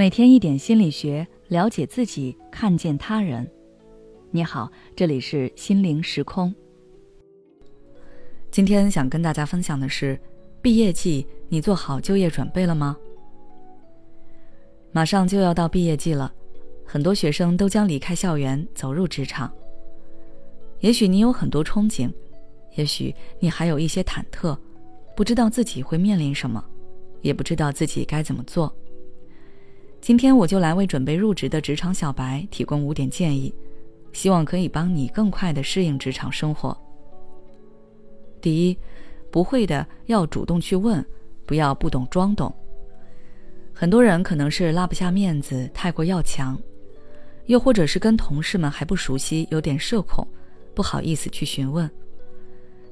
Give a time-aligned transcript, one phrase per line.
[0.00, 3.46] 每天一点心理学，了解自己，看见他人。
[4.30, 6.54] 你好，这里是心灵时空。
[8.50, 10.18] 今天想跟大家分享的是，
[10.62, 12.96] 毕业季，你做好就业准备了吗？
[14.90, 16.32] 马上就要到毕业季了，
[16.82, 19.52] 很多学生都将离开校园，走入职场。
[20.78, 22.10] 也许你有很多憧憬，
[22.74, 24.56] 也许你还有一些忐忑，
[25.14, 26.64] 不知道自己会面临什么，
[27.20, 28.74] 也不知道自己该怎么做。
[30.00, 33.54] 今天我就来为准备入职的职场小白提供五点建议，
[34.12, 36.76] 希望可以帮你更快的适应职场生活。
[38.40, 38.76] 第一，
[39.30, 41.04] 不会的要主动去问，
[41.44, 42.52] 不要不懂装懂。
[43.74, 46.58] 很多人可能是拉不下面子，太过要强，
[47.44, 50.26] 又或者是跟同事们还不熟悉，有点社恐，
[50.74, 51.88] 不好意思去询问，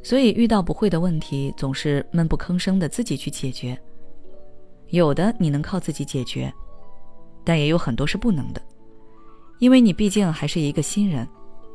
[0.03, 3.79] 所以遇到不会的问题，总是闷不吭声的自己去解决。
[4.91, 6.53] 有的你能靠自己解决。
[7.49, 8.61] 但也有很多是不能的，
[9.59, 11.27] 因为你毕竟还是一个新人，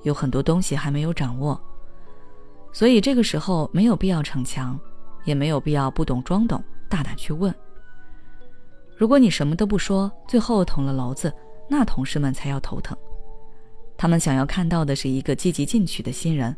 [0.03, 1.59] 有很多东西还没有掌握，
[2.71, 4.79] 所以这个时候没有必要逞强，
[5.25, 7.51] 也没有必要不懂装懂，大胆去问。
[8.95, 11.33] 如果你什么都不说，最后捅了娄子，
[11.67, 12.95] 那同事们才要头疼。
[13.97, 16.55] 他们想要看到的是一个积极进取的新人。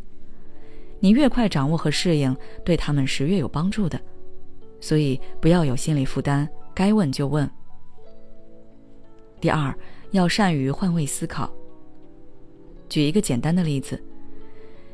[0.99, 3.97] 你越快掌握和适应，对他们是越有帮助的。
[4.81, 7.49] 所以不要有心理负担，该问就问。
[9.45, 9.71] 第二，
[10.09, 11.47] 要善于换位思考。
[12.89, 14.03] 举一个简单的例子，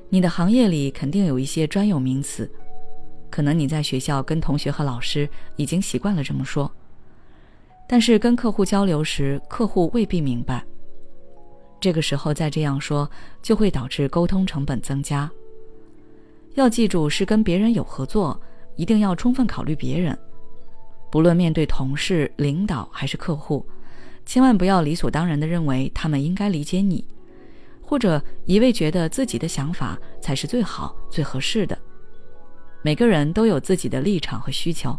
[0.10, 2.52] 你的行业里肯定有一些专有名词，
[3.30, 6.70] 可能你在学校跟同学和老师已经习惯了这么说，
[7.88, 10.62] 但是跟客户交流时，客户未必明白。
[11.80, 13.10] 这个时候再这样说，
[13.42, 15.32] 就会导致沟通成本增加。
[16.56, 18.38] 要记住，是跟别人有合作，
[18.76, 20.20] 一定要充分考虑别人，
[21.10, 23.66] 不论面对同事、领导还是客户。
[24.26, 27.04] 千万不要理所当然的认为他们应该理解你，
[27.82, 31.78] 或者一味觉得自己的想法才是最好、最合适的。
[32.82, 34.98] 每个人都有自己的立场和需求，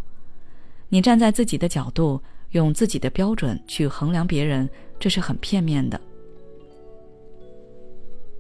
[0.89, 4.69] 你站在自己的角度，用自己的标准去衡量别人，
[5.01, 6.01] 这是很片面的。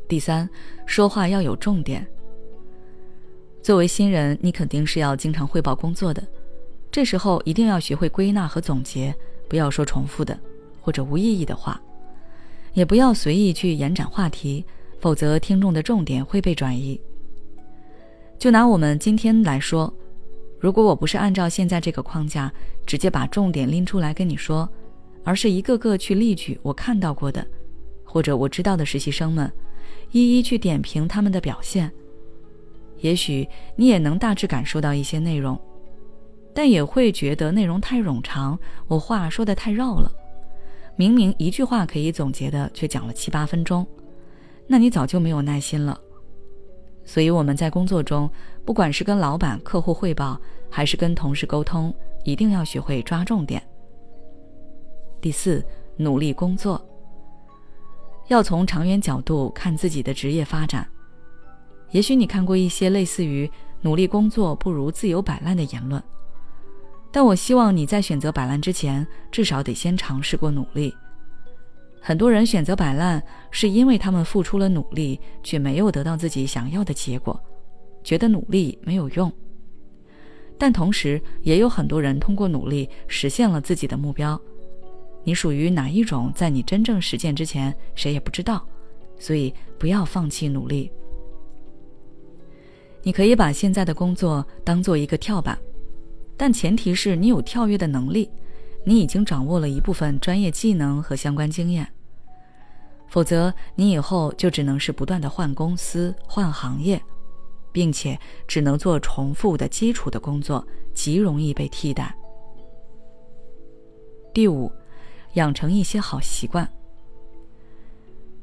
[0.06, 0.49] 第三，
[0.84, 2.06] 说话要有重点。
[3.62, 6.22] 作为新人，你肯定是要经常汇报工作的，
[6.91, 9.14] 这时候一定要学会归纳和总结，
[9.49, 10.38] 不要说重复的。
[10.82, 11.81] 或者无意义的话，
[12.75, 14.62] 也不要随意去延展话题，
[15.00, 17.00] 否则听众的重点会被转移。
[18.38, 19.91] 就拿我们今天来说，
[20.59, 22.53] 如果我不是按照现在这个框架
[22.84, 24.69] 直接把重点拎出来跟你说，
[25.25, 27.47] 而是一个个去例举我看到过的，
[28.04, 29.50] 或者我知道的实习生们，
[30.10, 31.91] 一一去点评他们的表现，
[32.99, 35.56] 也许你也能大致感受到一些内容，
[36.53, 40.12] 但也会觉得内容太冗长，我话说的太绕了。
[40.97, 43.86] 明明一句话可以总结的，却讲了七八分钟，
[44.66, 45.98] 那你早就没有耐心了。
[47.04, 48.30] 所以我们在工作中，
[48.64, 51.92] 不管是跟老板、客户汇报，还是跟同事沟通，
[52.25, 53.62] 一定要学会抓重点。
[55.20, 55.64] 第四，
[55.97, 56.81] 努力工作，
[58.28, 60.86] 要从长远角度看自己的职业发展。
[61.91, 63.50] 也许你看过一些类似于
[63.82, 66.02] “努力工作不如自由摆烂”的言论。
[67.12, 70.93] 但我希望你在选择摆烂之前，至少得先尝试过努力。
[72.00, 77.39] 很多人选择摆烂，是因为他们付出了努力，却没有得到自己想要的结果，
[78.03, 79.31] 觉得努力没有用。
[80.59, 84.41] 但同时，也有很多人通过努力实现了自己的目标。
[85.23, 88.67] 你属于哪一种，在你真正实践之前，谁也不知道。
[89.19, 90.91] 所以，不要放弃努力。
[93.03, 95.56] 你可以把现在的工作当做一个跳板。
[96.37, 98.28] 但前提是你有跳跃的能力，
[98.84, 101.87] 你已经掌握了一部分专业技能和相关经验。
[103.06, 107.00] 否则，你以后就只能是不断的换公司、换行业，
[107.70, 112.16] 并且只能做重复的基础的工作，极容易被替代。
[114.32, 114.73] 第五，
[115.34, 116.67] 养成一些好习惯，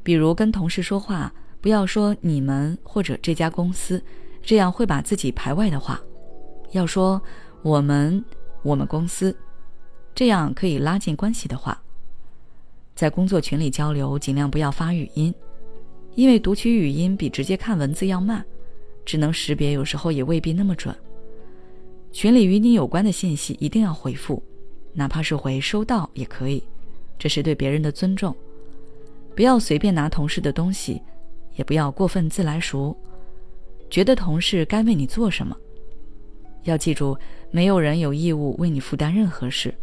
[0.03, 4.01] 比如跟同事说话不要说“你们”或者“这家公司”，
[4.41, 5.99] 这样会把自己排外的话，
[6.71, 7.21] 要说。
[7.61, 8.23] 我们，
[8.63, 9.35] 我们公司，
[10.15, 11.81] 这样可以拉近关系的话，
[12.95, 15.33] 在工作群里交流，尽量不要发语音，
[16.15, 18.45] 因为读取语音比直接看文字要慢，
[19.05, 20.95] 只能识别，有时候也未必那么准。
[22.13, 24.41] 群里与你有关的信息一定要回复，
[24.93, 26.63] 哪怕是回收到也可以，
[27.17, 28.33] 这是对别人的尊重。
[29.35, 31.01] 不要随便拿同事的东西，
[31.57, 32.95] 也不要过分自来熟，
[33.89, 35.55] 觉得同事该为你做什么。
[36.63, 37.17] 要记住，
[37.51, 39.73] 没有人有义务为你负担任何事。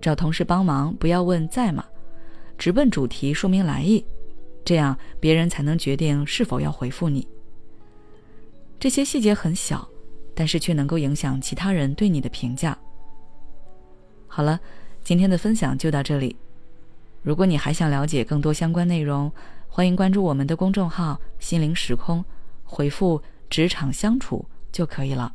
[0.00, 1.84] 找同事帮忙不要问在吗，
[2.56, 4.04] 直奔主题说明来意，
[4.64, 7.26] 这样别人才能决定是否要回复你。
[8.78, 9.88] 这些细节很小，
[10.36, 12.78] 但是却能够影响其他人对你的评价。
[14.28, 14.60] 好了，
[15.02, 16.36] 今天的分享就到这里。
[17.22, 19.32] 如果你还想了解更多相关内容，
[19.66, 22.24] 欢迎关注我们的公众号“心灵时空”，
[22.62, 23.20] 回复
[23.50, 25.34] “职场相处”就可以了。